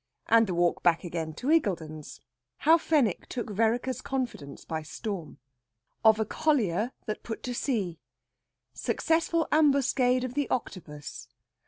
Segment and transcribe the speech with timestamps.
[0.25, 2.21] AND THE WALK BACK AGAIN TO IGGULDEN'S.
[2.57, 5.37] HOW FENWICK TOOK VEREKER'S CONFIDENCE BY STORM.
[6.03, 7.99] OF A COLLIER THAT PUT TO SEA.
[8.73, 11.27] SUCCESSFUL AMBUSCADE OF THE OCTOPUS.